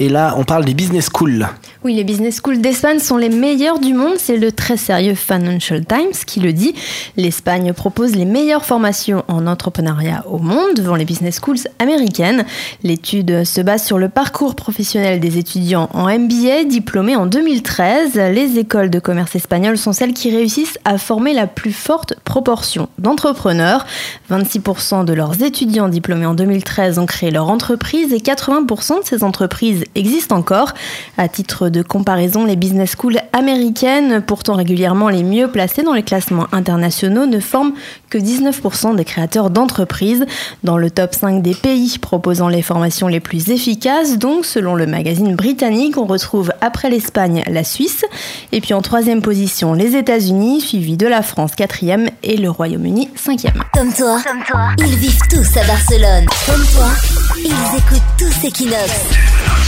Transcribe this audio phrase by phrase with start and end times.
[0.00, 1.48] Et là, on parle des business schools.
[1.82, 5.84] Oui, les business schools d'Espagne sont les meilleurs du monde, c'est le très sérieux Financial
[5.84, 6.72] Times qui le dit.
[7.16, 12.44] L'Espagne propose les meilleures formations en entrepreneuriat au monde devant les business schools américaines.
[12.84, 18.14] L'étude se base sur le parcours professionnel des étudiants en MBA diplômés en 2013.
[18.14, 22.88] Les écoles de commerce espagnoles sont celles qui réussissent à former la plus forte proportion
[22.98, 23.84] d'entrepreneurs.
[24.30, 29.24] 26% de leurs étudiants diplômés en 2013 ont créé leur entreprise et 80% de ces
[29.24, 30.74] entreprises existent encore.
[31.16, 36.02] À titre de comparaison, les business schools américaines, pourtant régulièrement les mieux placées dans les
[36.02, 37.72] classements internationaux, ne forment
[38.10, 40.26] que 19% des créateurs d'entreprises.
[40.64, 44.86] Dans le top 5 des pays proposant les formations les plus efficaces, donc selon le
[44.86, 48.04] magazine britannique, on retrouve après l'Espagne la Suisse,
[48.52, 53.10] et puis en troisième position les États-Unis, suivi de la France quatrième et le Royaume-Uni
[53.16, 53.62] cinquième.
[53.72, 56.26] Comme toi, Comme toi, ils vivent tous à Barcelone.
[56.46, 56.88] Comme toi,
[57.36, 59.67] ils écoutent tous Equinox.